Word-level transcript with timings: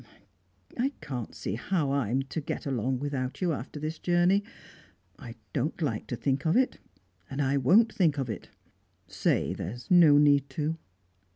I 0.79 0.93
can't 0.99 1.35
see 1.35 1.53
how 1.53 1.91
I'm 1.91 2.23
to 2.23 2.41
get 2.41 2.65
along 2.65 2.97
without 2.97 3.39
you, 3.39 3.53
after 3.53 3.79
this 3.79 3.99
journey. 3.99 4.43
I 5.19 5.35
don't 5.53 5.79
like 5.79 6.07
to 6.07 6.15
think 6.15 6.43
of 6.43 6.57
it, 6.57 6.79
and 7.29 7.39
I 7.39 7.57
won't 7.57 7.93
think 7.93 8.17
of 8.17 8.27
it! 8.27 8.49
Say 9.07 9.53
there's 9.53 9.91
no 9.91 10.17
need 10.17 10.49
to." 10.57 10.79